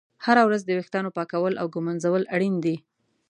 هره 0.25 0.43
ورځ 0.47 0.61
د 0.65 0.69
ویښتانو 0.77 1.13
پاکول 1.17 1.53
او 1.61 1.67
ږمنځول 1.73 2.23
اړین 2.35 2.55
دي. 2.65 2.75